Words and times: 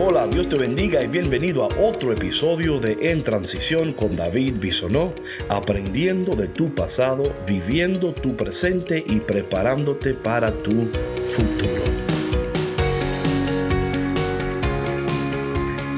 Hola, 0.00 0.28
Dios 0.28 0.48
te 0.48 0.56
bendiga 0.56 1.02
y 1.02 1.08
bienvenido 1.08 1.64
a 1.64 1.76
otro 1.76 2.12
episodio 2.12 2.78
de 2.78 3.10
En 3.10 3.24
Transición 3.24 3.92
con 3.92 4.14
David 4.14 4.60
Bisonó, 4.60 5.12
aprendiendo 5.48 6.36
de 6.36 6.46
tu 6.46 6.72
pasado, 6.72 7.34
viviendo 7.44 8.12
tu 8.12 8.36
presente 8.36 9.02
y 9.04 9.18
preparándote 9.18 10.14
para 10.14 10.52
tu 10.52 10.86
futuro. 11.20 12.07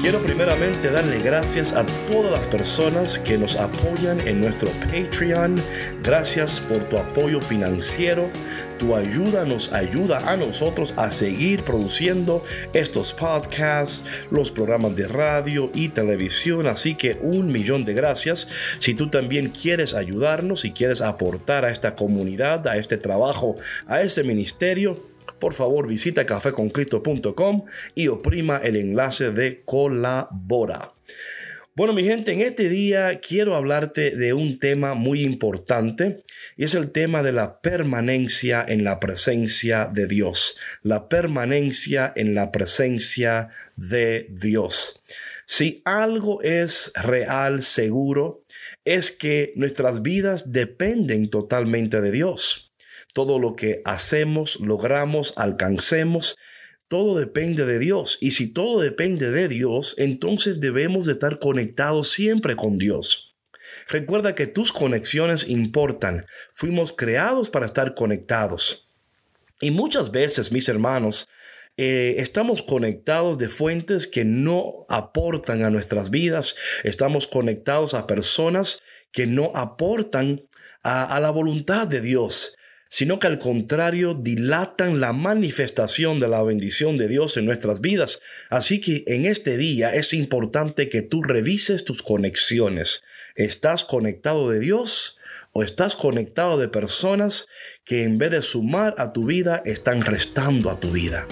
Quiero 0.01 0.19
primeramente 0.23 0.89
darle 0.89 1.21
gracias 1.21 1.73
a 1.73 1.85
todas 2.07 2.31
las 2.31 2.47
personas 2.47 3.19
que 3.19 3.37
nos 3.37 3.55
apoyan 3.55 4.19
en 4.27 4.41
nuestro 4.41 4.71
Patreon. 4.71 5.53
Gracias 6.01 6.59
por 6.59 6.89
tu 6.89 6.97
apoyo 6.97 7.39
financiero. 7.39 8.31
Tu 8.79 8.95
ayuda 8.95 9.45
nos 9.45 9.71
ayuda 9.71 10.31
a 10.31 10.37
nosotros 10.37 10.95
a 10.97 11.11
seguir 11.11 11.61
produciendo 11.61 12.43
estos 12.73 13.13
podcasts, 13.13 14.03
los 14.31 14.49
programas 14.49 14.95
de 14.95 15.07
radio 15.07 15.69
y 15.75 15.89
televisión. 15.89 16.65
Así 16.65 16.95
que 16.95 17.19
un 17.21 17.51
millón 17.51 17.85
de 17.85 17.93
gracias. 17.93 18.49
Si 18.79 18.95
tú 18.95 19.11
también 19.11 19.49
quieres 19.49 19.93
ayudarnos, 19.93 20.65
y 20.65 20.71
quieres 20.71 21.01
aportar 21.01 21.63
a 21.63 21.71
esta 21.71 21.95
comunidad, 21.95 22.67
a 22.67 22.77
este 22.77 22.97
trabajo, 22.97 23.57
a 23.85 24.01
ese 24.01 24.23
ministerio, 24.23 25.10
por 25.41 25.53
favor 25.53 25.87
visita 25.87 26.25
cafeconcristo.com 26.25 27.65
y 27.95 28.07
oprima 28.07 28.57
el 28.63 28.77
enlace 28.77 29.31
de 29.31 29.63
colabora. 29.65 30.93
Bueno, 31.73 31.93
mi 31.93 32.03
gente, 32.03 32.33
en 32.33 32.41
este 32.41 32.69
día 32.69 33.19
quiero 33.21 33.55
hablarte 33.55 34.15
de 34.15 34.33
un 34.33 34.59
tema 34.59 34.93
muy 34.93 35.23
importante 35.23 36.23
y 36.57 36.65
es 36.65 36.75
el 36.75 36.91
tema 36.91 37.23
de 37.23 37.31
la 37.31 37.61
permanencia 37.61 38.63
en 38.67 38.83
la 38.83 38.99
presencia 38.99 39.89
de 39.91 40.05
Dios. 40.05 40.59
La 40.83 41.09
permanencia 41.09 42.11
en 42.15 42.35
la 42.35 42.51
presencia 42.51 43.49
de 43.77 44.27
Dios. 44.29 45.01
Si 45.45 45.81
algo 45.85 46.41
es 46.43 46.91
real, 46.95 47.63
seguro, 47.63 48.43
es 48.85 49.11
que 49.11 49.53
nuestras 49.55 50.01
vidas 50.01 50.51
dependen 50.51 51.29
totalmente 51.29 51.99
de 52.01 52.11
Dios. 52.11 52.70
Todo 53.13 53.39
lo 53.39 53.55
que 53.55 53.81
hacemos, 53.85 54.59
logramos, 54.59 55.33
alcancemos, 55.35 56.37
todo 56.91 57.17
depende 57.17 57.65
de 57.65 57.79
Dios. 57.79 58.17
Y 58.19 58.31
si 58.31 58.51
todo 58.51 58.81
depende 58.81 59.31
de 59.31 59.47
Dios, 59.47 59.95
entonces 59.97 60.59
debemos 60.59 61.05
de 61.05 61.13
estar 61.13 61.39
conectados 61.39 62.11
siempre 62.11 62.57
con 62.57 62.77
Dios. 62.77 63.33
Recuerda 63.87 64.35
que 64.35 64.45
tus 64.45 64.73
conexiones 64.73 65.47
importan. 65.47 66.25
Fuimos 66.51 66.91
creados 66.91 67.49
para 67.49 67.65
estar 67.65 67.95
conectados. 67.95 68.89
Y 69.61 69.71
muchas 69.71 70.11
veces, 70.11 70.51
mis 70.51 70.67
hermanos, 70.67 71.29
eh, 71.77 72.15
estamos 72.17 72.61
conectados 72.61 73.37
de 73.37 73.47
fuentes 73.47 74.07
que 74.07 74.25
no 74.25 74.85
aportan 74.89 75.63
a 75.63 75.69
nuestras 75.69 76.09
vidas. 76.09 76.55
Estamos 76.83 77.27
conectados 77.27 77.93
a 77.93 78.05
personas 78.05 78.81
que 79.13 79.27
no 79.27 79.53
aportan 79.55 80.41
a 80.83 81.19
la 81.19 81.29
voluntad 81.29 81.87
de 81.87 82.01
Dios 82.01 82.57
sino 82.91 83.19
que 83.19 83.27
al 83.27 83.39
contrario 83.39 84.13
dilatan 84.13 84.99
la 84.99 85.13
manifestación 85.13 86.19
de 86.19 86.27
la 86.27 86.43
bendición 86.43 86.97
de 86.97 87.07
Dios 87.07 87.37
en 87.37 87.45
nuestras 87.45 87.79
vidas. 87.79 88.21
Así 88.49 88.81
que 88.81 89.05
en 89.07 89.25
este 89.25 89.55
día 89.55 89.95
es 89.95 90.13
importante 90.13 90.89
que 90.89 91.01
tú 91.01 91.23
revises 91.23 91.85
tus 91.85 92.03
conexiones. 92.03 93.01
¿Estás 93.35 93.85
conectado 93.85 94.49
de 94.49 94.59
Dios? 94.59 95.17
¿O 95.53 95.63
estás 95.63 95.95
conectado 95.95 96.57
de 96.57 96.67
personas 96.67 97.47
que 97.85 98.03
en 98.03 98.17
vez 98.17 98.31
de 98.31 98.41
sumar 98.41 98.95
a 98.97 99.13
tu 99.13 99.25
vida 99.25 99.61
están 99.65 100.01
restando 100.01 100.69
a 100.69 100.79
tu 100.79 100.91
vida? 100.91 101.27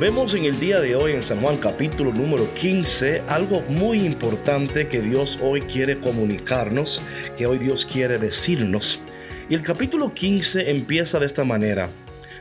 Vemos 0.00 0.36
en 0.36 0.44
el 0.44 0.60
día 0.60 0.78
de 0.78 0.94
hoy 0.94 1.10
en 1.10 1.24
San 1.24 1.40
Juan 1.40 1.56
capítulo 1.56 2.12
número 2.12 2.54
15 2.54 3.24
algo 3.26 3.62
muy 3.62 4.06
importante 4.06 4.86
que 4.86 5.00
Dios 5.00 5.40
hoy 5.42 5.62
quiere 5.62 5.98
comunicarnos, 5.98 7.02
que 7.36 7.46
hoy 7.46 7.58
Dios 7.58 7.84
quiere 7.84 8.16
decirnos. 8.18 9.02
Y 9.48 9.54
el 9.54 9.62
capítulo 9.62 10.14
15 10.14 10.70
empieza 10.70 11.18
de 11.18 11.26
esta 11.26 11.42
manera. 11.42 11.88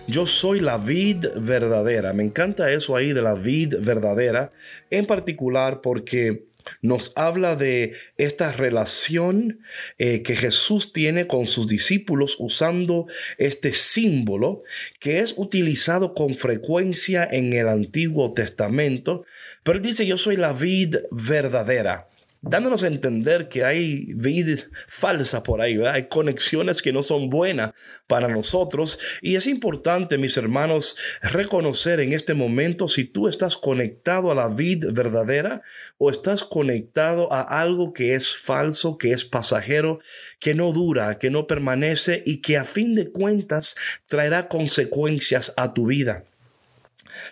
Yo 0.06 0.28
soy 0.28 0.60
la 0.60 0.78
vid 0.78 1.26
verdadera. 1.36 2.14
Me 2.14 2.24
encanta 2.24 2.70
eso 2.70 2.96
ahí 2.96 3.12
de 3.12 3.24
la 3.24 3.34
vid 3.34 3.74
verdadera, 3.80 4.52
en 4.92 5.08
particular 5.08 5.82
porque 5.82 6.47
nos 6.82 7.12
habla 7.16 7.56
de 7.56 7.94
esta 8.18 8.52
relación 8.52 9.60
eh, 9.98 10.22
que 10.24 10.36
Jesús 10.36 10.94
tiene 10.94 11.28
con 11.28 11.46
sus 11.46 11.68
discípulos 11.68 12.36
usando 12.40 13.08
este 13.38 13.74
símbolo 13.74 14.64
que 15.00 15.20
es 15.20 15.34
utilizado 15.38 16.14
con 16.14 16.36
frecuencia 16.36 17.28
en 17.30 17.54
el 17.54 17.68
Antiguo 17.68 18.34
Testamento. 18.34 19.26
Pero 19.64 19.78
él 19.78 19.84
dice, 19.84 20.06
yo 20.06 20.18
soy 20.18 20.38
la 20.38 20.54
vid 20.54 20.96
verdadera 21.12 22.08
dándonos 22.50 22.84
a 22.84 22.88
entender 22.88 23.50
que 23.50 23.64
hay 23.64 24.14
vida 24.14 24.62
falsa 24.88 25.44
por 25.44 25.62
ahí, 25.62 25.78
hay 25.86 26.08
conexiones 26.08 26.82
que 26.82 26.94
no 26.94 27.04
son 27.04 27.30
buenas 27.30 27.74
para 28.08 28.28
nosotros 28.28 29.00
y 29.22 29.36
es 29.36 29.48
importante, 29.48 30.18
mis 30.18 30.38
hermanos, 30.38 30.96
reconocer 31.22 32.00
en 32.00 32.14
este 32.14 32.34
momento 32.34 32.88
si 32.88 33.06
tú 33.06 33.28
estás 33.28 33.58
conectado 33.58 34.32
a 34.32 34.36
la 34.36 34.48
vida 34.48 34.88
verdadera 34.92 35.62
o 35.98 36.10
estás 36.10 36.44
conectado 36.44 37.32
a 37.34 37.42
algo 37.42 37.94
que 37.94 38.16
es 38.16 38.36
falso, 38.36 38.98
que 38.98 39.12
es 39.12 39.26
pasajero, 39.26 40.00
que 40.40 40.54
no 40.54 40.72
dura, 40.72 41.20
que 41.20 41.30
no 41.30 41.48
permanece 41.48 42.24
y 42.26 42.42
que 42.42 42.58
a 42.58 42.64
fin 42.64 42.96
de 42.96 43.12
cuentas 43.12 43.76
traerá 44.08 44.48
consecuencias 44.48 45.54
a 45.58 45.74
tu 45.74 45.88
vida. 45.88 46.26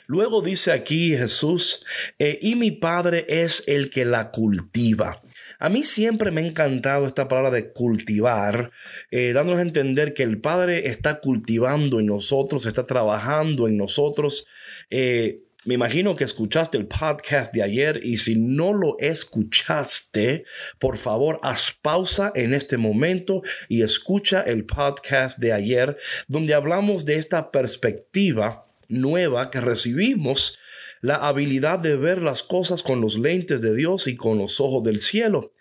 Luego 0.08 0.42
dice 0.42 0.72
aquí 0.72 1.16
Jesús, 1.18 1.86
eh, 2.20 2.40
y 2.42 2.56
mi 2.56 2.72
Padre 2.72 3.26
es 3.28 3.64
el 3.68 3.90
que 3.90 4.06
la 4.06 4.32
cultiva. 4.32 5.22
A 5.60 5.70
mí 5.70 5.84
siempre 5.84 6.32
me 6.32 6.42
ha 6.42 6.46
encantado 6.46 7.06
esta 7.06 7.28
palabra 7.28 7.52
de 7.52 7.72
cultivar, 7.72 8.72
eh, 9.12 9.32
dándonos 9.34 9.60
a 9.60 9.64
entender 9.64 10.14
que 10.14 10.24
el 10.24 10.40
Padre 10.42 10.88
está 10.88 11.20
cultivando 11.20 12.00
en 12.00 12.08
nosotros, 12.08 12.66
está 12.66 12.86
trabajando 12.86 13.68
en 13.68 13.78
nosotros. 13.78 14.46
Eh, 14.90 15.42
me 15.66 15.74
imagino 15.74 16.16
que 16.16 16.24
escuchaste 16.24 16.78
el 16.78 16.86
podcast 16.86 17.52
de 17.52 17.64
ayer 17.64 18.00
y 18.04 18.18
si 18.18 18.36
no 18.36 18.72
lo 18.72 18.98
escuchaste, 19.00 20.46
por 20.78 20.98
favor, 20.98 21.40
haz 21.42 21.76
pausa 21.82 22.32
en 22.36 22.54
este 22.54 22.78
momento 22.78 23.42
y 23.68 23.82
escucha 23.82 24.42
el 24.42 24.66
podcast 24.66 25.40
de 25.40 25.54
ayer 25.54 25.98
donde 26.28 26.54
hablamos 26.54 27.04
de 27.04 27.16
esta 27.16 27.50
perspectiva 27.50 28.68
nueva 28.90 29.50
que 29.50 29.62
recibimos 29.62 30.58
la 31.06 31.16
habilidad 31.16 31.78
de 31.78 31.96
ver 31.96 32.24
las 32.24 32.42
cosas 32.42 32.82
con 32.82 33.00
los 33.00 33.20
lentes 33.20 33.62
de 33.62 33.76
Dios 33.76 34.08
y 34.08 34.16
con 34.16 34.40
los 34.40 34.60
ojos 34.60 34.84
del 34.84 35.00
cielo. 35.00 35.52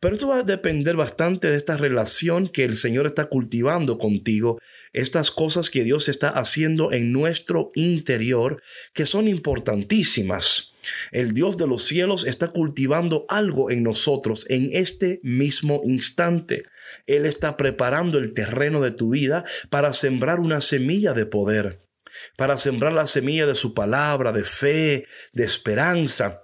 Pero 0.00 0.14
esto 0.14 0.28
va 0.28 0.38
a 0.38 0.42
depender 0.44 0.96
bastante 0.96 1.48
de 1.48 1.58
esta 1.58 1.76
relación 1.76 2.48
que 2.48 2.64
el 2.64 2.78
Señor 2.78 3.06
está 3.06 3.26
cultivando 3.26 3.98
contigo, 3.98 4.58
estas 4.94 5.30
cosas 5.30 5.68
que 5.68 5.84
Dios 5.84 6.08
está 6.08 6.30
haciendo 6.30 6.90
en 6.92 7.12
nuestro 7.12 7.70
interior, 7.74 8.62
que 8.94 9.04
son 9.04 9.28
importantísimas. 9.28 10.74
El 11.12 11.34
Dios 11.34 11.58
de 11.58 11.66
los 11.66 11.84
cielos 11.84 12.24
está 12.26 12.48
cultivando 12.48 13.26
algo 13.28 13.70
en 13.70 13.82
nosotros 13.82 14.46
en 14.48 14.70
este 14.72 15.20
mismo 15.22 15.82
instante. 15.84 16.62
Él 17.06 17.26
está 17.26 17.58
preparando 17.58 18.18
el 18.18 18.32
terreno 18.32 18.80
de 18.80 18.90
tu 18.90 19.10
vida 19.10 19.44
para 19.68 19.92
sembrar 19.92 20.40
una 20.40 20.62
semilla 20.62 21.12
de 21.12 21.26
poder 21.26 21.83
para 22.36 22.58
sembrar 22.58 22.92
la 22.92 23.06
semilla 23.06 23.46
de 23.46 23.54
su 23.54 23.74
palabra, 23.74 24.32
de 24.32 24.44
fe, 24.44 25.06
de 25.32 25.44
esperanza. 25.44 26.42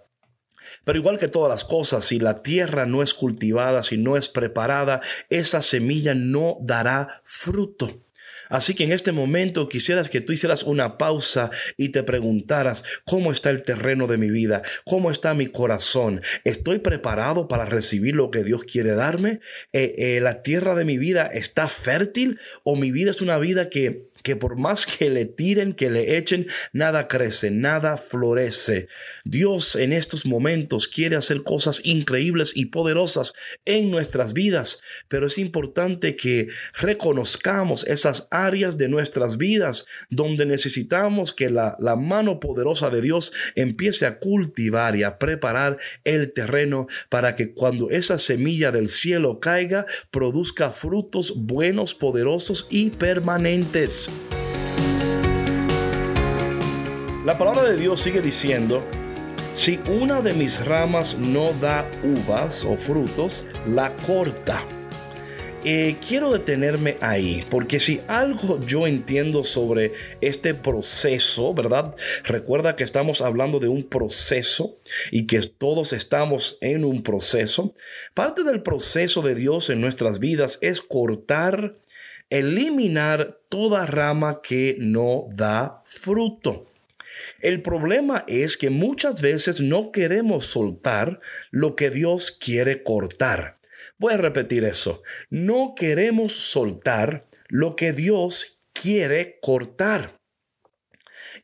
Pero 0.85 0.99
igual 0.99 1.19
que 1.19 1.29
todas 1.29 1.51
las 1.51 1.65
cosas, 1.65 2.05
si 2.05 2.19
la 2.19 2.43
tierra 2.43 2.87
no 2.87 3.03
es 3.03 3.15
cultivada, 3.15 3.83
si 3.83 3.97
no 3.97 4.17
es 4.17 4.29
preparada, 4.29 5.01
esa 5.29 5.63
semilla 5.63 6.15
no 6.15 6.59
dará 6.61 7.23
fruto. 7.25 8.05
Así 8.51 8.75
que 8.75 8.83
en 8.83 8.93
este 8.93 9.13
momento 9.13 9.69
quisieras 9.69 10.11
que 10.11 10.21
tú 10.21 10.33
hicieras 10.33 10.65
una 10.65 10.99
pausa 10.99 11.51
y 11.77 11.91
te 11.91 12.03
preguntaras, 12.03 12.83
¿cómo 13.07 13.31
está 13.31 13.49
el 13.51 13.63
terreno 13.63 14.09
de 14.09 14.19
mi 14.19 14.29
vida? 14.29 14.63
¿Cómo 14.85 15.13
está 15.13 15.35
mi 15.35 15.47
corazón? 15.47 16.21
¿Estoy 16.43 16.81
preparado 16.81 17.47
para 17.47 17.65
recibir 17.65 18.17
lo 18.17 18.33
que 18.33 18.43
Dios 18.43 18.65
quiere 18.65 18.95
darme? 18.95 19.39
Eh, 19.73 19.95
eh, 19.99 20.21
¿La 20.21 20.43
tierra 20.43 20.75
de 20.75 20.85
mi 20.85 20.99
vida 20.99 21.31
está 21.33 21.69
fértil 21.69 22.41
o 22.65 22.75
mi 22.75 22.91
vida 22.91 23.13
es 23.13 23.21
una 23.21 23.39
vida 23.39 23.71
que 23.71 24.10
que 24.23 24.37
por 24.37 24.57
más 24.57 24.87
que 24.87 25.11
le 25.11 25.27
tiren, 25.27 25.75
que 25.75 25.91
le 25.91 26.17
echen, 26.17 26.47
nada 26.73 27.09
crece, 27.09 27.51
nada 27.51 27.97
florece. 27.97 28.89
Dios 29.25 29.77
en 29.77 29.93
estos 29.93 30.27
momentos 30.27 30.89
quiere 30.89 31.17
hacer 31.17 31.43
cosas 31.43 31.81
increíbles 31.85 32.53
y 32.55 32.67
poderosas 32.67 33.33
en 33.65 33.91
nuestras 33.91 34.33
vidas, 34.33 34.81
pero 35.09 35.27
es 35.27 35.39
importante 35.39 36.17
que 36.17 36.49
reconozcamos 36.75 37.87
esas 37.87 38.29
áreas 38.31 38.77
de 38.77 38.89
nuestras 38.89 39.37
vidas 39.37 39.87
donde 40.09 40.47
necesitamos 40.47 41.35
que 41.35 41.51
la, 41.51 41.77
la 41.81 41.97
mano 41.97 42.41
poderosa 42.41 42.91
de 42.91 43.01
Dios 43.01 43.33
empiece 43.55 44.07
a 44.07 44.19
cultivar 44.19 44.97
y 44.97 45.03
a 45.03 45.19
preparar 45.19 45.79
el 46.05 46.33
terreno 46.33 46.87
para 47.09 47.35
que 47.35 47.53
cuando 47.55 47.91
esa 47.91 48.19
semilla 48.19 48.73
del 48.73 48.89
cielo 48.89 49.41
caiga, 49.41 49.87
produzca 50.11 50.73
frutos 50.73 51.35
buenos, 51.37 51.95
poderosos 51.95 52.67
y 52.71 52.91
permanentes. 52.91 54.10
La 57.25 57.39
palabra 57.39 57.63
de 57.65 57.77
Dios 57.77 58.01
sigue 58.01 58.23
diciendo, 58.23 58.83
si 59.55 59.79
una 59.89 60.23
de 60.23 60.33
mis 60.33 60.65
ramas 60.65 61.19
no 61.19 61.53
da 61.61 61.89
uvas 62.03 62.65
o 62.65 62.77
frutos, 62.77 63.47
la 63.67 63.95
corta. 64.07 64.67
Eh, 65.63 65.97
quiero 66.09 66.33
detenerme 66.33 66.97
ahí, 67.03 67.45
porque 67.51 67.79
si 67.81 68.01
algo 68.09 68.59
yo 68.61 68.87
entiendo 68.87 69.45
sobre 69.45 69.93
este 70.23 70.55
proceso, 70.55 71.53
¿verdad? 71.53 71.95
Recuerda 72.25 72.77
que 72.77 72.85
estamos 72.85 73.21
hablando 73.21 73.61
de 73.61 73.69
un 73.69 73.87
proceso 73.87 74.79
y 75.11 75.27
que 75.27 75.41
todos 75.43 75.93
estamos 75.93 76.57
en 76.63 76.83
un 76.87 77.03
proceso. 77.03 77.75
Parte 78.15 78.43
del 78.43 78.63
proceso 78.63 79.21
de 79.21 79.35
Dios 79.35 79.69
en 79.69 79.83
nuestras 79.83 80.19
vidas 80.19 80.59
es 80.63 80.81
cortar, 80.81 81.77
eliminar 82.31 83.39
toda 83.49 83.87
rama 83.87 84.41
que 84.43 84.77
no 84.79 85.29
da 85.35 85.83
fruto. 85.85 86.67
El 87.41 87.63
problema 87.63 88.25
es 88.29 88.57
que 88.57 88.71
muchas 88.71 89.21
veces 89.21 89.61
no 89.61 89.93
queremos 89.93 90.47
soltar 90.47 91.21
lo 91.51 91.77
que 91.77 91.91
Dios 91.91 92.33
quiere 92.33 92.83
cortar. 92.83 93.59
Voy 93.99 94.15
a 94.15 94.19
repetir 94.19 94.65
eso. 94.65 95.03
No 95.29 95.75
queremos 95.77 96.33
soltar 96.33 97.27
lo 97.49 97.77
que 97.77 97.93
Dios 97.93 98.63
quiere 98.73 99.39
cortar. 99.41 100.20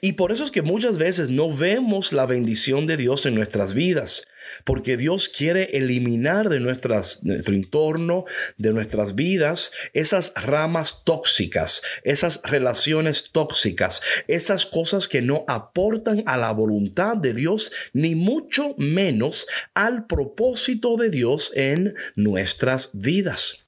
Y 0.06 0.12
por 0.12 0.30
eso 0.30 0.44
es 0.44 0.52
que 0.52 0.62
muchas 0.62 0.98
veces 0.98 1.30
no 1.30 1.50
vemos 1.50 2.12
la 2.12 2.26
bendición 2.26 2.86
de 2.86 2.96
Dios 2.96 3.26
en 3.26 3.34
nuestras 3.34 3.74
vidas, 3.74 4.28
porque 4.62 4.96
Dios 4.96 5.28
quiere 5.28 5.76
eliminar 5.76 6.48
de, 6.48 6.60
nuestras, 6.60 7.24
nuestro 7.24 7.56
entorno, 7.56 8.24
de 8.56 8.72
nuestras 8.72 9.16
vidas, 9.16 9.72
esas 9.94 10.32
ramas 10.36 11.02
tóxicas, 11.02 11.82
esas 12.04 12.40
relaciones 12.44 13.30
tóxicas, 13.32 14.00
esas 14.28 14.64
cosas 14.64 15.08
que 15.08 15.22
no 15.22 15.44
aportan 15.48 16.22
a 16.26 16.36
la 16.36 16.52
voluntad 16.52 17.16
de 17.16 17.34
Dios, 17.34 17.72
ni 17.92 18.14
mucho 18.14 18.76
menos 18.78 19.48
al 19.74 20.06
propósito 20.06 20.96
de 20.96 21.10
Dios 21.10 21.50
en 21.56 21.96
nuestras 22.14 22.90
vidas. 22.92 23.65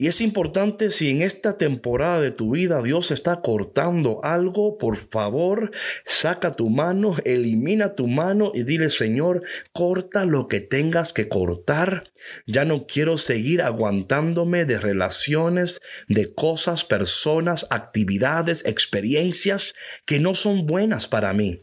Y 0.00 0.06
es 0.06 0.22
importante 0.22 0.92
si 0.92 1.10
en 1.10 1.20
esta 1.20 1.58
temporada 1.58 2.22
de 2.22 2.30
tu 2.30 2.52
vida 2.52 2.80
Dios 2.80 3.10
está 3.10 3.42
cortando 3.42 4.24
algo, 4.24 4.78
por 4.78 4.96
favor, 4.96 5.72
saca 6.06 6.56
tu 6.56 6.70
mano, 6.70 7.16
elimina 7.26 7.94
tu 7.96 8.08
mano 8.08 8.50
y 8.54 8.62
dile, 8.62 8.88
Señor, 8.88 9.42
corta 9.74 10.24
lo 10.24 10.48
que 10.48 10.60
tengas 10.60 11.12
que 11.12 11.28
cortar. 11.28 12.04
Ya 12.46 12.64
no 12.64 12.86
quiero 12.86 13.18
seguir 13.18 13.60
aguantándome 13.60 14.64
de 14.64 14.78
relaciones, 14.78 15.82
de 16.08 16.32
cosas, 16.32 16.86
personas, 16.86 17.66
actividades, 17.68 18.64
experiencias 18.64 19.74
que 20.06 20.18
no 20.18 20.34
son 20.34 20.64
buenas 20.64 21.08
para 21.08 21.34
mí. 21.34 21.60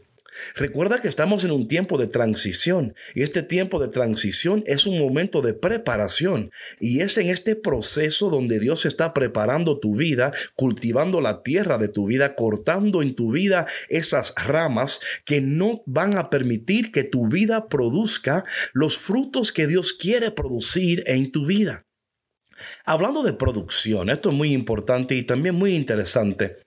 Recuerda 0.54 1.00
que 1.00 1.08
estamos 1.08 1.44
en 1.44 1.50
un 1.50 1.66
tiempo 1.66 1.98
de 1.98 2.06
transición 2.06 2.94
y 3.14 3.22
este 3.22 3.42
tiempo 3.42 3.80
de 3.80 3.88
transición 3.88 4.62
es 4.66 4.86
un 4.86 4.98
momento 4.98 5.42
de 5.42 5.54
preparación 5.54 6.50
y 6.80 7.00
es 7.00 7.18
en 7.18 7.30
este 7.30 7.56
proceso 7.56 8.30
donde 8.30 8.60
Dios 8.60 8.86
está 8.86 9.14
preparando 9.14 9.78
tu 9.78 9.96
vida, 9.96 10.32
cultivando 10.54 11.20
la 11.20 11.42
tierra 11.42 11.78
de 11.78 11.88
tu 11.88 12.06
vida, 12.06 12.34
cortando 12.34 13.02
en 13.02 13.14
tu 13.14 13.32
vida 13.32 13.66
esas 13.88 14.34
ramas 14.36 15.00
que 15.24 15.40
no 15.40 15.82
van 15.86 16.18
a 16.18 16.30
permitir 16.30 16.92
que 16.92 17.04
tu 17.04 17.28
vida 17.28 17.68
produzca 17.68 18.44
los 18.72 18.96
frutos 18.96 19.52
que 19.52 19.66
Dios 19.66 19.92
quiere 19.92 20.30
producir 20.30 21.02
en 21.06 21.32
tu 21.32 21.46
vida. 21.46 21.87
Hablando 22.84 23.22
de 23.22 23.32
producción, 23.32 24.10
esto 24.10 24.30
es 24.30 24.34
muy 24.34 24.52
importante 24.52 25.14
y 25.14 25.24
también 25.24 25.54
muy 25.54 25.74
interesante. 25.74 26.58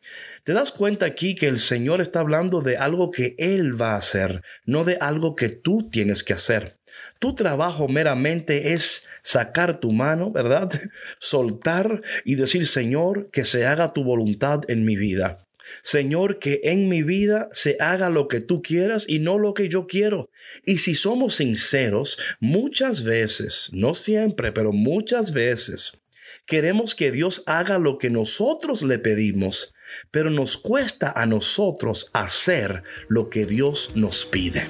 Te 0.44 0.54
das 0.54 0.72
cuenta 0.72 1.06
aquí 1.06 1.36
que 1.36 1.48
el 1.48 1.60
Señor 1.60 2.02
está 2.02 2.20
hablando 2.20 2.62
de 2.62 2.78
algo 2.78 3.12
que 3.12 3.36
Él 3.38 3.80
va 3.80 3.94
a 3.94 3.98
hacer, 3.98 4.42
no 4.66 4.84
de 4.84 4.98
algo 5.00 5.36
que 5.36 5.50
tú 5.50 5.90
tienes 5.92 6.24
que 6.24 6.34
hacer. 6.34 6.78
Tu 7.20 7.36
trabajo 7.36 7.88
meramente 7.88 8.74
es 8.74 9.08
sacar 9.22 9.80
tu 9.80 9.92
mano, 9.92 10.32
¿verdad? 10.32 10.70
Soltar 11.20 12.02
y 12.26 12.36
decir, 12.36 12.68
Señor, 12.68 13.30
que 13.32 13.46
se 13.46 13.66
haga 13.66 13.94
tu 13.94 14.04
voluntad 14.04 14.62
en 14.68 14.86
mi 14.86 14.96
vida. 14.96 15.46
Señor, 15.84 16.40
que 16.40 16.62
en 16.64 16.88
mi 16.90 17.04
vida 17.04 17.50
se 17.54 17.78
haga 17.80 18.10
lo 18.10 18.28
que 18.28 18.42
tú 18.42 18.62
quieras 18.62 19.06
y 19.08 19.20
no 19.20 19.38
lo 19.38 19.54
que 19.54 19.70
yo 19.70 19.88
quiero. 19.88 20.30
Y 20.66 20.78
si 20.78 20.96
somos 20.96 21.36
sinceros, 21.36 22.20
muchas 22.40 23.04
veces, 23.04 23.70
no 23.74 23.94
siempre, 23.94 24.52
pero 24.52 24.72
muchas 24.72 25.34
veces, 25.34 26.02
queremos 26.46 26.96
que 26.96 27.12
Dios 27.12 27.44
haga 27.46 27.78
lo 27.78 27.98
que 27.98 28.10
nosotros 28.10 28.82
le 28.82 29.00
pedimos, 29.00 29.74
pero 30.12 30.30
nos 30.30 30.58
cuesta 30.58 31.12
a 31.16 31.26
nosotros 31.26 32.10
hacer 32.14 32.84
lo 33.08 33.30
que 33.30 33.46
Dios 33.46 33.92
nos 33.96 34.26
pide. 34.26 34.64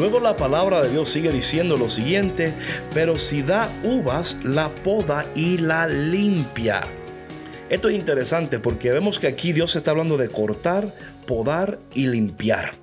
Luego 0.00 0.18
la 0.18 0.38
palabra 0.38 0.80
de 0.80 0.88
Dios 0.88 1.10
sigue 1.10 1.30
diciendo 1.30 1.76
lo 1.76 1.90
siguiente, 1.90 2.54
pero 2.94 3.18
si 3.18 3.42
da 3.42 3.68
uvas, 3.84 4.38
la 4.42 4.70
poda 4.70 5.26
y 5.34 5.58
la 5.58 5.86
limpia. 5.86 6.84
Esto 7.68 7.90
es 7.90 7.96
interesante 7.96 8.58
porque 8.60 8.92
vemos 8.92 9.18
que 9.18 9.26
aquí 9.26 9.52
Dios 9.52 9.76
está 9.76 9.90
hablando 9.90 10.16
de 10.16 10.30
cortar, 10.30 10.94
podar 11.26 11.80
y 11.92 12.06
limpiar. 12.06 12.76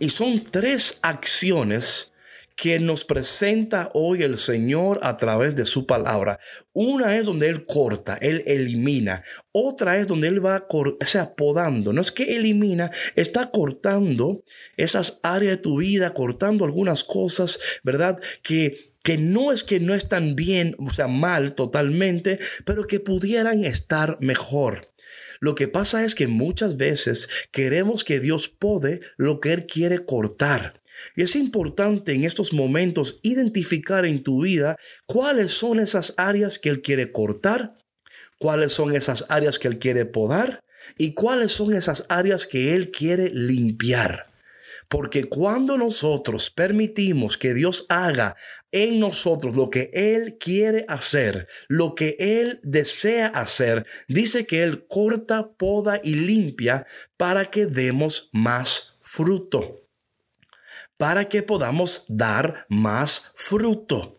Y 0.00 0.10
son 0.10 0.42
tres 0.50 0.98
acciones 1.02 2.12
que 2.56 2.78
nos 2.78 3.04
presenta 3.04 3.90
hoy 3.94 4.22
el 4.22 4.38
Señor 4.38 5.00
a 5.02 5.16
través 5.16 5.56
de 5.56 5.66
su 5.66 5.86
palabra. 5.86 6.38
Una 6.72 7.16
es 7.16 7.26
donde 7.26 7.48
Él 7.48 7.64
corta, 7.64 8.16
Él 8.20 8.44
elimina. 8.46 9.22
Otra 9.52 9.98
es 9.98 10.06
donde 10.06 10.28
Él 10.28 10.44
va 10.44 10.66
o 10.70 10.96
sea, 11.04 11.34
podando. 11.34 11.92
No 11.92 12.00
es 12.00 12.12
que 12.12 12.36
elimina, 12.36 12.90
está 13.16 13.50
cortando 13.50 14.42
esas 14.76 15.20
áreas 15.22 15.56
de 15.56 15.62
tu 15.62 15.78
vida, 15.78 16.14
cortando 16.14 16.64
algunas 16.64 17.04
cosas, 17.04 17.58
¿verdad? 17.82 18.20
Que 18.42 18.94
que 19.04 19.18
no 19.18 19.52
es 19.52 19.64
que 19.64 19.80
no 19.80 19.94
están 19.94 20.34
bien, 20.34 20.76
o 20.78 20.88
sea, 20.88 21.08
mal 21.08 21.54
totalmente, 21.54 22.38
pero 22.64 22.86
que 22.86 23.00
pudieran 23.00 23.62
estar 23.64 24.16
mejor. 24.22 24.94
Lo 25.40 25.54
que 25.54 25.68
pasa 25.68 26.04
es 26.04 26.14
que 26.14 26.26
muchas 26.26 26.78
veces 26.78 27.28
queremos 27.52 28.02
que 28.02 28.18
Dios 28.18 28.48
pode 28.48 29.00
lo 29.18 29.40
que 29.40 29.52
Él 29.52 29.66
quiere 29.66 30.06
cortar. 30.06 30.80
Y 31.16 31.22
es 31.22 31.36
importante 31.36 32.12
en 32.12 32.24
estos 32.24 32.52
momentos 32.52 33.20
identificar 33.22 34.06
en 34.06 34.22
tu 34.22 34.42
vida 34.42 34.76
cuáles 35.06 35.52
son 35.52 35.80
esas 35.80 36.14
áreas 36.16 36.58
que 36.58 36.68
Él 36.70 36.82
quiere 36.82 37.12
cortar, 37.12 37.76
cuáles 38.38 38.72
son 38.72 38.94
esas 38.94 39.26
áreas 39.28 39.58
que 39.58 39.68
Él 39.68 39.78
quiere 39.78 40.06
podar 40.06 40.62
y 40.98 41.14
cuáles 41.14 41.52
son 41.52 41.74
esas 41.74 42.04
áreas 42.08 42.46
que 42.46 42.74
Él 42.74 42.90
quiere 42.90 43.30
limpiar. 43.30 44.34
Porque 44.88 45.24
cuando 45.24 45.78
nosotros 45.78 46.50
permitimos 46.50 47.38
que 47.38 47.54
Dios 47.54 47.86
haga 47.88 48.36
en 48.70 49.00
nosotros 49.00 49.54
lo 49.56 49.70
que 49.70 49.90
Él 49.92 50.36
quiere 50.38 50.84
hacer, 50.88 51.48
lo 51.68 51.94
que 51.94 52.16
Él 52.18 52.60
desea 52.62 53.28
hacer, 53.28 53.86
dice 54.08 54.46
que 54.46 54.62
Él 54.62 54.86
corta, 54.86 55.52
poda 55.56 56.00
y 56.02 56.16
limpia 56.16 56.86
para 57.16 57.46
que 57.46 57.66
demos 57.66 58.28
más 58.32 58.98
fruto 59.00 59.83
para 60.96 61.28
que 61.28 61.42
podamos 61.42 62.04
dar 62.08 62.66
más 62.68 63.32
fruto. 63.34 64.18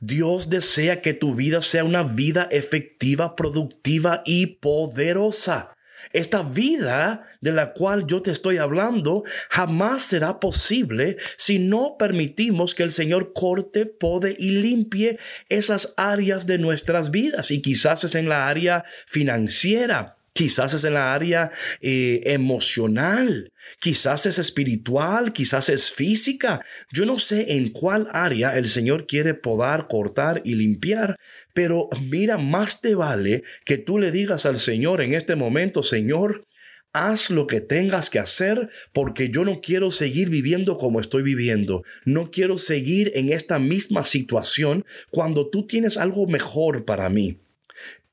Dios 0.00 0.50
desea 0.50 1.00
que 1.00 1.14
tu 1.14 1.34
vida 1.34 1.62
sea 1.62 1.84
una 1.84 2.02
vida 2.02 2.48
efectiva, 2.50 3.34
productiva 3.34 4.22
y 4.26 4.46
poderosa. 4.46 5.72
Esta 6.12 6.42
vida 6.42 7.26
de 7.40 7.52
la 7.52 7.72
cual 7.72 8.06
yo 8.06 8.22
te 8.22 8.30
estoy 8.30 8.58
hablando 8.58 9.24
jamás 9.50 10.02
será 10.02 10.38
posible 10.38 11.16
si 11.36 11.58
no 11.58 11.96
permitimos 11.98 12.74
que 12.74 12.82
el 12.82 12.92
Señor 12.92 13.32
corte, 13.32 13.86
pode 13.86 14.36
y 14.38 14.50
limpie 14.50 15.18
esas 15.48 15.94
áreas 15.96 16.46
de 16.46 16.58
nuestras 16.58 17.10
vidas. 17.10 17.50
Y 17.50 17.62
quizás 17.62 18.04
es 18.04 18.14
en 18.14 18.28
la 18.28 18.48
área 18.48 18.84
financiera, 19.06 20.15
Quizás 20.36 20.74
es 20.74 20.84
en 20.84 20.92
la 20.92 21.14
área 21.14 21.50
eh, 21.80 22.20
emocional, 22.26 23.54
quizás 23.80 24.26
es 24.26 24.38
espiritual, 24.38 25.32
quizás 25.32 25.70
es 25.70 25.90
física. 25.90 26.62
Yo 26.92 27.06
no 27.06 27.18
sé 27.18 27.54
en 27.56 27.70
cuál 27.70 28.06
área 28.12 28.58
el 28.58 28.68
Señor 28.68 29.06
quiere 29.06 29.32
podar, 29.32 29.88
cortar 29.88 30.42
y 30.44 30.56
limpiar, 30.56 31.16
pero 31.54 31.88
mira, 32.02 32.36
más 32.36 32.82
te 32.82 32.94
vale 32.94 33.44
que 33.64 33.78
tú 33.78 33.98
le 33.98 34.12
digas 34.12 34.44
al 34.44 34.58
Señor 34.58 35.00
en 35.00 35.14
este 35.14 35.36
momento, 35.36 35.82
Señor, 35.82 36.44
haz 36.92 37.30
lo 37.30 37.46
que 37.46 37.62
tengas 37.62 38.10
que 38.10 38.18
hacer 38.18 38.68
porque 38.92 39.30
yo 39.30 39.42
no 39.42 39.62
quiero 39.62 39.90
seguir 39.90 40.28
viviendo 40.28 40.76
como 40.76 41.00
estoy 41.00 41.22
viviendo. 41.22 41.82
No 42.04 42.30
quiero 42.30 42.58
seguir 42.58 43.10
en 43.14 43.32
esta 43.32 43.58
misma 43.58 44.04
situación 44.04 44.84
cuando 45.08 45.48
tú 45.48 45.66
tienes 45.66 45.96
algo 45.96 46.26
mejor 46.26 46.84
para 46.84 47.08
mí 47.08 47.38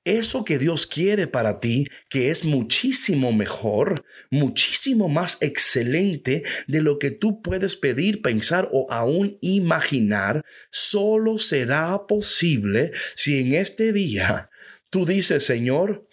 eso 0.06 0.44
que 0.44 0.60
Dios 0.60 0.88
quiere 0.88 1.28
para 1.28 1.60
ti, 1.60 1.86
que 2.10 2.30
es 2.30 2.46
muchísimo 2.46 3.32
mejor, 3.32 4.06
muchísimo 4.32 5.10
más 5.10 5.38
excelente 5.42 6.44
de 6.68 6.82
lo 6.82 7.00
que 7.00 7.12
tú 7.12 7.42
puedes 7.42 7.76
pedir, 7.76 8.22
pensar 8.22 8.70
o 8.72 8.92
aún 8.92 9.38
imaginar, 9.42 10.44
solo 10.72 11.38
será 11.38 12.08
posible 12.08 12.92
si 13.16 13.40
en 13.40 13.54
este 13.54 13.94
día 13.94 14.50
Tú 14.94 15.08
dices, 15.08 15.44
Señor, 15.44 16.08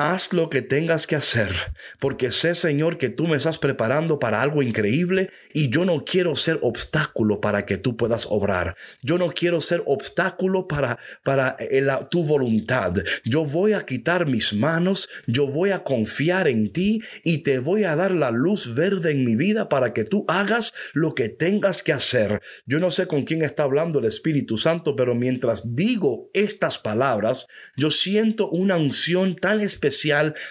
Haz 0.00 0.32
lo 0.32 0.48
que 0.48 0.62
tengas 0.62 1.08
que 1.08 1.16
hacer, 1.16 1.50
porque 1.98 2.30
sé, 2.30 2.54
Señor, 2.54 2.98
que 2.98 3.08
tú 3.08 3.26
me 3.26 3.36
estás 3.36 3.58
preparando 3.58 4.20
para 4.20 4.42
algo 4.42 4.62
increíble 4.62 5.28
y 5.52 5.70
yo 5.70 5.84
no 5.84 6.04
quiero 6.04 6.36
ser 6.36 6.60
obstáculo 6.62 7.40
para 7.40 7.66
que 7.66 7.78
tú 7.78 7.96
puedas 7.96 8.24
obrar. 8.30 8.76
Yo 9.02 9.18
no 9.18 9.26
quiero 9.26 9.60
ser 9.60 9.82
obstáculo 9.86 10.68
para, 10.68 11.00
para 11.24 11.56
eh, 11.58 11.84
tu 12.12 12.22
voluntad. 12.22 12.92
Yo 13.24 13.44
voy 13.44 13.72
a 13.72 13.84
quitar 13.84 14.26
mis 14.26 14.52
manos, 14.52 15.08
yo 15.26 15.48
voy 15.48 15.70
a 15.70 15.82
confiar 15.82 16.46
en 16.46 16.72
ti 16.72 17.00
y 17.24 17.38
te 17.38 17.58
voy 17.58 17.82
a 17.82 17.96
dar 17.96 18.12
la 18.12 18.30
luz 18.30 18.76
verde 18.76 19.10
en 19.10 19.24
mi 19.24 19.34
vida 19.34 19.68
para 19.68 19.94
que 19.94 20.04
tú 20.04 20.24
hagas 20.28 20.74
lo 20.94 21.16
que 21.16 21.28
tengas 21.28 21.82
que 21.82 21.92
hacer. 21.92 22.40
Yo 22.66 22.78
no 22.78 22.92
sé 22.92 23.08
con 23.08 23.24
quién 23.24 23.42
está 23.42 23.64
hablando 23.64 23.98
el 23.98 24.04
Espíritu 24.04 24.58
Santo, 24.58 24.94
pero 24.94 25.16
mientras 25.16 25.74
digo 25.74 26.30
estas 26.34 26.78
palabras, 26.78 27.48
yo 27.76 27.90
siento 27.90 28.48
una 28.48 28.76
unción 28.76 29.34
tan 29.34 29.60
especial 29.60 29.87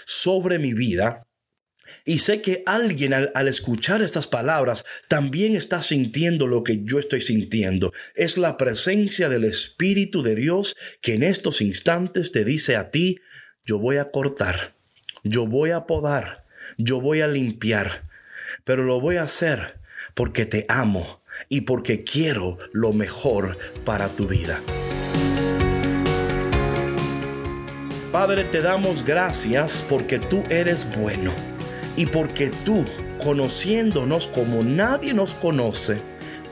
sobre 0.05 0.59
mi 0.59 0.73
vida. 0.73 1.27
Y 2.05 2.19
sé 2.19 2.41
que 2.41 2.63
alguien 2.65 3.13
al, 3.13 3.47
escuchar 3.47 4.01
estas 4.01 4.27
palabras 4.27 4.85
también 5.07 5.55
está 5.55 5.81
sintiendo 5.81 6.47
lo 6.47 6.63
que 6.63 6.83
yo 6.83 6.99
estoy 6.99 7.21
sintiendo. 7.21 7.93
Es 8.15 8.37
la 8.37 8.57
presencia 8.57 9.29
del 9.29 9.45
Espíritu 9.45 10.21
de 10.21 10.35
Dios 10.35 10.75
que 11.01 11.13
en 11.13 11.23
estos 11.23 11.61
instantes 11.61 12.31
te 12.31 12.43
dice 12.43 12.75
a 12.75 12.91
ti, 12.91 13.19
yo 13.65 13.79
voy 13.79 13.97
a 13.97 14.09
cortar, 14.09 14.75
yo 15.23 15.45
voy 15.45 15.71
a 15.71 15.85
podar, 15.85 16.45
yo 16.77 17.01
voy 17.01 17.21
a 17.21 17.27
limpiar, 17.27 18.07
pero 18.63 18.83
lo 18.83 18.99
voy 18.99 19.17
a 19.17 19.23
hacer 19.23 19.75
porque 20.13 20.45
te 20.45 20.65
amo 20.69 21.21
y 21.49 21.61
porque 21.61 22.03
quiero 22.03 22.57
lo 22.73 22.93
mejor 22.93 23.57
para 23.85 24.09
tu 24.09 24.27
vida. 24.27 24.61
Padre, 28.11 28.45
te 28.45 28.61
damos 28.61 29.03
gracias 29.03 29.85
porque 29.89 30.17
tú 30.17 30.45
eres 30.49 30.87
bueno 30.97 31.33
y 31.97 32.05
porque 32.05 32.51
tú, 32.63 32.85
conociéndonos 33.21 34.29
como 34.29 34.63
nadie 34.63 35.13
nos 35.13 35.33
conoce, 35.33 35.99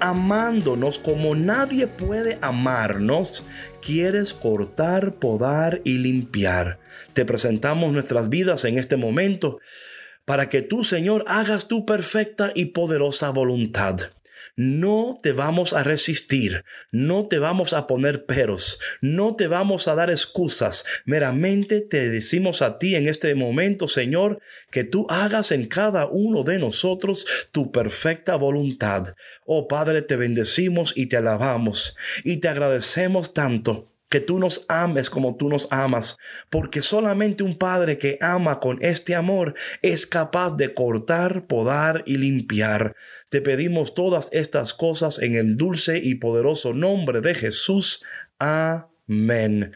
amándonos 0.02 1.00
como 1.00 1.34
nadie 1.34 1.88
puede 1.88 2.40
amarnos, 2.42 3.46
quieres 3.82 4.34
cortar, 4.34 5.16
podar 5.16 5.80
y 5.86 6.00
limpiar. 6.00 6.80
Te 7.14 7.24
presentamos 7.24 7.94
nuestras 7.94 8.28
vidas 8.28 8.66
en 8.66 8.78
este 8.78 8.98
momento 8.98 9.60
para 10.26 10.50
que 10.50 10.62
tú, 10.62 10.84
Señor, 10.84 11.24
hagas 11.26 11.70
tu 11.70 11.86
perfecta 11.86 12.52
y 12.54 12.66
poderosa 12.66 13.30
voluntad. 13.30 13.96
No 14.58 15.20
te 15.22 15.34
vamos 15.34 15.74
a 15.74 15.84
resistir, 15.84 16.64
no 16.92 17.28
te 17.28 17.40
vamos 17.40 17.74
a 17.74 17.88
poner 17.88 18.26
peros, 18.26 18.80
no 19.02 19.36
te 19.36 19.48
vamos 19.48 19.90
a 19.90 19.96
dar 19.96 20.10
excusas. 20.10 20.86
Meramente 21.06 21.82
te 21.82 22.10
decimos 22.10 22.62
a 22.62 22.78
ti 22.78 22.96
en 22.96 23.10
este 23.10 23.36
momento, 23.36 23.88
Señor, 23.88 24.40
que 24.72 24.86
tú 24.86 25.08
hagas 25.10 25.52
en 25.52 25.66
cada 25.66 26.06
uno 26.08 26.44
de 26.44 26.58
nosotros 26.58 27.26
tu 27.52 27.72
perfecta 27.72 28.36
voluntad. 28.36 29.16
Oh 29.46 29.68
Padre, 29.68 30.02
te 30.04 30.16
bendecimos 30.16 30.94
y 30.96 31.08
te 31.08 31.18
alabamos 31.18 31.98
y 32.24 32.38
te 32.38 32.48
agradecemos 32.48 33.34
tanto 33.34 33.95
que 34.10 34.20
tú 34.20 34.40
nos 34.40 34.66
ames 34.68 35.10
como 35.10 35.36
tú 35.36 35.50
nos 35.50 35.68
amas, 35.72 36.18
porque 36.50 36.82
solamente 36.82 37.44
un 37.44 37.56
Padre 37.56 37.98
que 37.98 38.18
ama 38.22 38.60
con 38.60 38.78
este 38.82 39.16
amor 39.16 39.56
es 39.82 40.06
capaz 40.06 40.56
de 40.56 40.74
cortar, 40.74 41.48
podar 41.48 42.04
y 42.06 42.18
limpiar. 42.18 42.96
Te 43.30 43.42
pedimos 43.42 43.94
todas 43.94 44.30
estas 44.32 44.74
cosas 44.74 45.20
en 45.20 45.36
el 45.36 45.58
dulce 45.58 45.98
y 45.98 46.16
poderoso 46.16 46.74
nombre 46.74 47.22
de 47.22 47.34
Jesús. 47.34 48.04
Amén. 48.40 49.76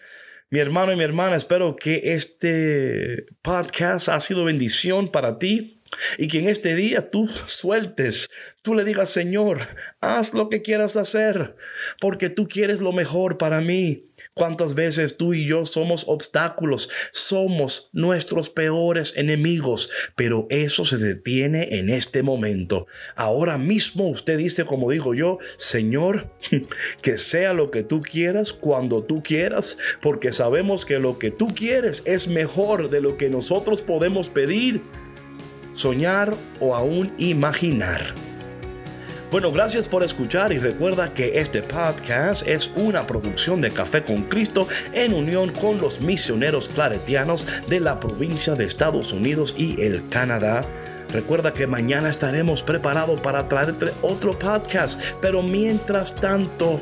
Mi 0.52 0.60
hermano 0.60 0.92
y 0.94 0.96
mi 0.96 1.04
hermana, 1.04 1.36
espero 1.36 1.76
que 1.76 2.14
este 2.16 3.26
podcast 3.44 4.10
ha 4.10 4.20
sido 4.20 4.46
bendición 4.46 5.08
para 5.08 5.38
ti. 5.38 5.76
Y 6.18 6.28
que 6.28 6.40
en 6.40 6.50
este 6.50 6.76
día 6.76 7.10
tú 7.10 7.28
sueltes, 7.48 8.30
tú 8.62 8.76
le 8.76 8.84
digas, 8.84 9.10
Señor, 9.10 9.68
haz 10.02 10.36
lo 10.36 10.50
que 10.50 10.62
quieras 10.62 10.96
hacer, 10.96 11.56
porque 12.00 12.30
tú 12.30 12.48
quieres 12.48 12.80
lo 12.80 12.92
mejor 12.92 13.38
para 13.38 13.60
mí. 13.60 14.06
¿Cuántas 14.40 14.74
veces 14.74 15.18
tú 15.18 15.34
y 15.34 15.46
yo 15.46 15.66
somos 15.66 16.06
obstáculos? 16.08 16.90
Somos 17.12 17.90
nuestros 17.92 18.50
peores 18.50 19.12
enemigos, 19.18 19.92
pero 20.16 20.48
eso 20.50 20.86
se 20.86 20.96
detiene 20.98 21.78
en 21.78 21.90
este 21.90 22.24
momento. 22.24 22.88
Ahora 23.18 23.58
mismo 23.58 24.08
usted 24.08 24.38
dice, 24.38 24.64
como 24.64 24.92
digo 24.92 25.14
yo, 25.14 25.40
Señor, 25.58 26.32
que 27.02 27.18
sea 27.18 27.52
lo 27.52 27.70
que 27.70 27.84
tú 27.84 28.02
quieras 28.02 28.54
cuando 28.54 29.04
tú 29.04 29.22
quieras, 29.24 29.78
porque 30.02 30.32
sabemos 30.32 30.86
que 30.86 31.00
lo 31.00 31.20
que 31.20 31.32
tú 31.32 31.54
quieres 31.54 32.02
es 32.06 32.30
mejor 32.30 32.90
de 32.90 33.02
lo 33.02 33.18
que 33.18 33.28
nosotros 33.28 33.82
podemos 33.82 34.30
pedir, 34.30 34.84
soñar 35.74 36.34
o 36.62 36.78
aún 36.78 37.14
imaginar. 37.18 38.16
Bueno, 39.32 39.52
gracias 39.52 39.88
por 39.88 40.02
escuchar 40.02 40.52
y 40.52 40.58
recuerda 40.58 41.14
que 41.14 41.40
este 41.40 41.62
podcast 41.62 42.42
es 42.48 42.72
una 42.76 43.06
producción 43.06 43.62
de 43.62 43.70
Café 43.70 44.02
con 44.02 44.24
Cristo 44.24 44.68
en 44.92 45.14
unión 45.14 45.52
con 45.52 45.80
los 45.80 46.02
misioneros 46.02 46.68
claretianos 46.68 47.46
de 47.68 47.80
la 47.80 48.00
provincia 48.00 48.56
de 48.56 48.66
Estados 48.66 49.14
Unidos 49.14 49.54
y 49.56 49.80
el 49.84 50.10
Canadá. 50.10 50.66
Recuerda 51.14 51.54
que 51.54 51.68
mañana 51.68 52.10
estaremos 52.10 52.64
preparados 52.64 53.20
para 53.22 53.48
traerte 53.48 53.92
otro 54.02 54.38
podcast, 54.40 55.00
pero 55.22 55.44
mientras 55.44 56.16
tanto, 56.16 56.82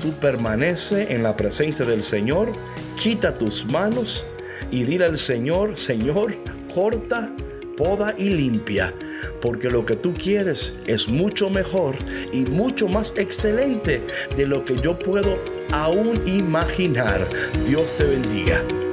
tú 0.00 0.12
permanece 0.20 1.12
en 1.12 1.24
la 1.24 1.36
presencia 1.36 1.84
del 1.84 2.04
Señor, 2.04 2.52
quita 3.02 3.36
tus 3.36 3.66
manos 3.66 4.24
y 4.70 4.84
dile 4.84 5.06
al 5.06 5.18
Señor, 5.18 5.76
Señor, 5.76 6.36
corta, 6.72 7.32
poda 7.76 8.14
y 8.16 8.30
limpia 8.30 8.94
porque 9.40 9.70
lo 9.70 9.84
que 9.84 9.96
tú 9.96 10.14
quieres 10.14 10.76
es 10.86 11.08
mucho 11.08 11.50
mejor 11.50 11.96
y 12.32 12.44
mucho 12.44 12.88
más 12.88 13.14
excelente 13.16 14.06
de 14.36 14.46
lo 14.46 14.64
que 14.64 14.76
yo 14.76 14.98
puedo 14.98 15.38
aún 15.72 16.22
imaginar. 16.26 17.26
Dios 17.66 17.96
te 17.96 18.04
bendiga. 18.04 18.83